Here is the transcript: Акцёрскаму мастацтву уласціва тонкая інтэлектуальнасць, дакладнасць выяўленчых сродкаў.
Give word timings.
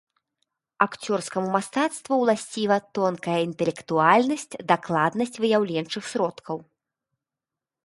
Акцёрскаму 0.85 1.51
мастацтву 1.55 2.13
уласціва 2.23 2.77
тонкая 2.99 3.37
інтэлектуальнасць, 3.49 4.49
дакладнасць 4.73 5.39
выяўленчых 5.47 6.03
сродкаў. 6.15 6.57